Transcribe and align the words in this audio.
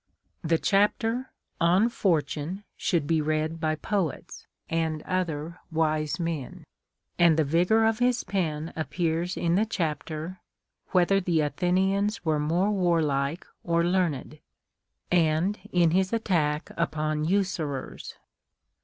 The 0.43 0.57
chapter" 0.57 1.29
On 1.61 1.87
Fortune" 1.87 2.63
should 2.75 3.05
be 3.05 3.21
read 3.21 3.59
by 3.59 3.75
poets, 3.75 4.47
and 4.67 5.03
other 5.03 5.59
wise 5.71 6.19
men; 6.19 6.63
and 7.19 7.37
the 7.37 7.43
vigor 7.43 7.85
of 7.85 7.99
his 7.99 8.23
pen 8.23 8.73
appears 8.75 9.37
in 9.37 9.53
the 9.53 9.65
chapter" 9.67 10.39
Whether 10.91 11.19
the 11.21 11.41
Athenians 11.41 12.25
were 12.25 12.39
more 12.39 12.71
Warlike 12.71 13.45
or 13.63 13.83
Learned," 13.83 14.39
and 15.11 15.59
in 15.71 15.91
his 15.91 16.11
attack 16.11 16.71
upon 16.75 17.23
Usurers. 17.23 18.15